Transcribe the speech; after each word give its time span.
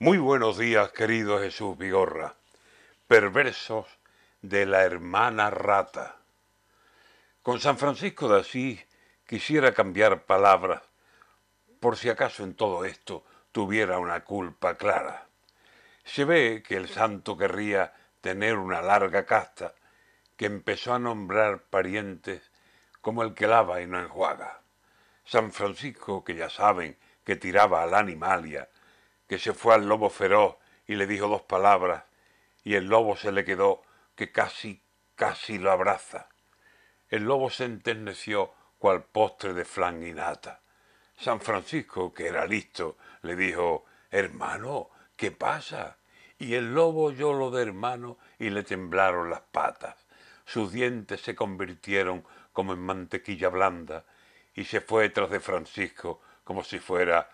Muy 0.00 0.18
buenos 0.18 0.56
días, 0.56 0.92
querido 0.92 1.40
Jesús 1.40 1.76
Vigorra, 1.76 2.36
perversos 3.08 3.86
de 4.42 4.64
la 4.64 4.84
hermana 4.84 5.50
rata. 5.50 6.18
Con 7.42 7.58
San 7.58 7.78
Francisco 7.78 8.28
de 8.28 8.42
Asís 8.42 8.86
quisiera 9.26 9.74
cambiar 9.74 10.24
palabras, 10.24 10.82
por 11.80 11.96
si 11.96 12.10
acaso 12.10 12.44
en 12.44 12.54
todo 12.54 12.84
esto 12.84 13.24
tuviera 13.50 13.98
una 13.98 14.22
culpa 14.22 14.76
clara. 14.76 15.26
Se 16.04 16.24
ve 16.24 16.62
que 16.64 16.76
el 16.76 16.88
santo 16.88 17.36
querría 17.36 17.92
tener 18.20 18.56
una 18.56 18.80
larga 18.80 19.26
casta, 19.26 19.74
que 20.36 20.46
empezó 20.46 20.94
a 20.94 21.00
nombrar 21.00 21.62
parientes 21.62 22.52
como 23.00 23.24
el 23.24 23.34
que 23.34 23.48
lava 23.48 23.80
y 23.80 23.88
no 23.88 23.98
enjuaga. 23.98 24.60
San 25.24 25.50
Francisco, 25.50 26.22
que 26.22 26.36
ya 26.36 26.50
saben 26.50 26.96
que 27.24 27.34
tiraba 27.34 27.82
a 27.82 27.86
la 27.86 27.98
animalia, 27.98 28.68
que 29.28 29.38
se 29.38 29.52
fue 29.52 29.74
al 29.74 29.86
lobo 29.86 30.10
feroz 30.10 30.56
y 30.86 30.94
le 30.96 31.06
dijo 31.06 31.28
dos 31.28 31.42
palabras, 31.42 32.04
y 32.64 32.74
el 32.74 32.86
lobo 32.86 33.16
se 33.16 33.30
le 33.30 33.44
quedó 33.44 33.82
que 34.16 34.32
casi, 34.32 34.82
casi 35.14 35.58
lo 35.58 35.70
abraza. 35.70 36.28
El 37.08 37.24
lobo 37.24 37.50
se 37.50 37.64
enterneció 37.64 38.52
cual 38.78 39.04
postre 39.04 39.54
de 39.54 39.64
flan 39.64 40.04
y 40.06 40.12
nata. 40.12 40.60
San 41.16 41.40
Francisco, 41.40 42.12
que 42.14 42.28
era 42.28 42.46
listo, 42.46 42.96
le 43.22 43.36
dijo, 43.36 43.84
hermano, 44.10 44.90
¿qué 45.16 45.30
pasa? 45.30 45.98
Y 46.38 46.54
el 46.54 46.74
lobo 46.74 47.04
oyó 47.04 47.32
lo 47.32 47.50
de 47.50 47.62
hermano 47.62 48.18
y 48.38 48.50
le 48.50 48.62
temblaron 48.62 49.28
las 49.30 49.40
patas. 49.40 49.96
Sus 50.44 50.72
dientes 50.72 51.20
se 51.20 51.34
convirtieron 51.34 52.24
como 52.52 52.72
en 52.72 52.80
mantequilla 52.80 53.48
blanda 53.48 54.04
y 54.54 54.64
se 54.64 54.80
fue 54.80 55.10
tras 55.10 55.30
de 55.30 55.40
Francisco 55.40 56.20
como 56.44 56.64
si 56.64 56.78
fuera 56.78 57.28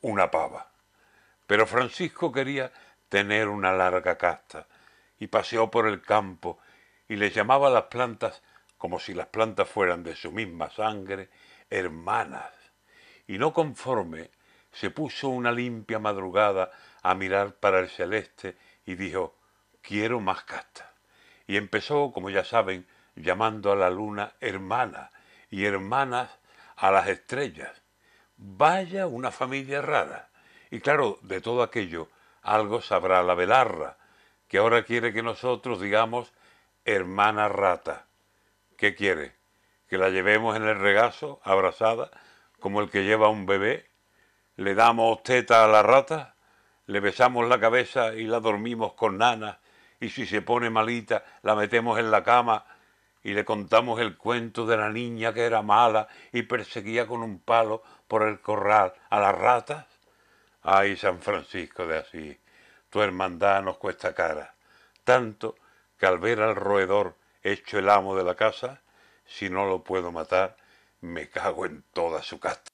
una 0.00 0.30
pava. 0.30 0.70
Pero 1.48 1.66
Francisco 1.66 2.30
quería 2.30 2.70
tener 3.08 3.48
una 3.48 3.72
larga 3.72 4.18
casta 4.18 4.66
y 5.18 5.28
paseó 5.28 5.70
por 5.70 5.88
el 5.88 6.02
campo 6.02 6.58
y 7.08 7.16
le 7.16 7.30
llamaba 7.30 7.68
a 7.68 7.70
las 7.70 7.84
plantas, 7.84 8.42
como 8.76 9.00
si 9.00 9.14
las 9.14 9.28
plantas 9.28 9.66
fueran 9.66 10.04
de 10.04 10.14
su 10.14 10.30
misma 10.30 10.68
sangre, 10.68 11.30
hermanas. 11.70 12.52
Y 13.26 13.38
no 13.38 13.54
conforme, 13.54 14.30
se 14.72 14.90
puso 14.90 15.30
una 15.30 15.50
limpia 15.50 15.98
madrugada 15.98 16.70
a 17.02 17.14
mirar 17.14 17.54
para 17.54 17.78
el 17.78 17.88
celeste 17.88 18.58
y 18.84 18.96
dijo, 18.96 19.34
quiero 19.80 20.20
más 20.20 20.44
casta. 20.44 20.92
Y 21.46 21.56
empezó, 21.56 22.12
como 22.12 22.28
ya 22.28 22.44
saben, 22.44 22.86
llamando 23.16 23.72
a 23.72 23.76
la 23.76 23.88
luna 23.88 24.34
hermana 24.40 25.10
y 25.48 25.64
hermanas 25.64 26.28
a 26.76 26.90
las 26.90 27.08
estrellas. 27.08 27.80
Vaya 28.36 29.06
una 29.06 29.30
familia 29.30 29.80
rara. 29.80 30.27
Y 30.70 30.80
claro, 30.80 31.18
de 31.22 31.40
todo 31.40 31.62
aquello 31.62 32.08
algo 32.42 32.80
sabrá 32.80 33.22
la 33.22 33.34
velarra, 33.34 33.96
que 34.48 34.58
ahora 34.58 34.84
quiere 34.84 35.12
que 35.12 35.22
nosotros 35.22 35.80
digamos 35.80 36.32
hermana 36.84 37.48
rata. 37.48 38.06
¿Qué 38.76 38.94
quiere? 38.94 39.36
¿Que 39.88 39.98
la 39.98 40.08
llevemos 40.08 40.56
en 40.56 40.62
el 40.62 40.78
regazo, 40.78 41.40
abrazada, 41.44 42.10
como 42.60 42.80
el 42.80 42.90
que 42.90 43.04
lleva 43.04 43.28
un 43.28 43.46
bebé? 43.46 43.90
¿Le 44.56 44.74
damos 44.74 45.22
teta 45.22 45.64
a 45.64 45.68
la 45.68 45.82
rata? 45.82 46.34
¿Le 46.86 47.00
besamos 47.00 47.46
la 47.48 47.60
cabeza 47.60 48.14
y 48.14 48.24
la 48.24 48.40
dormimos 48.40 48.94
con 48.94 49.18
nana? 49.18 49.60
Y 50.00 50.10
si 50.10 50.26
se 50.26 50.42
pone 50.42 50.70
malita, 50.70 51.24
la 51.42 51.54
metemos 51.54 51.98
en 51.98 52.10
la 52.10 52.22
cama 52.22 52.64
y 53.22 53.34
le 53.34 53.44
contamos 53.44 54.00
el 54.00 54.16
cuento 54.16 54.64
de 54.64 54.76
la 54.76 54.88
niña 54.90 55.34
que 55.34 55.44
era 55.44 55.60
mala 55.60 56.08
y 56.32 56.42
perseguía 56.42 57.06
con 57.06 57.22
un 57.22 57.40
palo 57.40 57.82
por 58.06 58.22
el 58.22 58.40
corral 58.40 58.94
a 59.10 59.20
las 59.20 59.36
ratas? 59.36 59.97
Ay, 60.70 60.98
San 60.98 61.22
Francisco 61.22 61.86
de 61.86 61.96
Asís, 61.96 62.36
tu 62.90 63.00
hermandad 63.00 63.62
nos 63.62 63.78
cuesta 63.78 64.14
cara, 64.14 64.54
tanto 65.02 65.54
que 65.96 66.04
al 66.04 66.18
ver 66.18 66.42
al 66.42 66.56
roedor 66.56 67.14
hecho 67.42 67.78
el 67.78 67.88
amo 67.88 68.14
de 68.14 68.22
la 68.22 68.34
casa, 68.34 68.82
si 69.24 69.48
no 69.48 69.64
lo 69.64 69.82
puedo 69.82 70.12
matar, 70.12 70.58
me 71.00 71.30
cago 71.30 71.64
en 71.64 71.84
toda 71.94 72.22
su 72.22 72.38
casta. 72.38 72.70